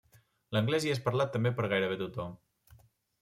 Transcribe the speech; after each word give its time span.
L'anglès 0.55 0.87
hi 0.87 0.93
és 0.93 1.01
parlat 1.07 1.31
també 1.35 1.51
per 1.59 1.67
gairebé 1.73 1.99
tothom. 2.01 2.33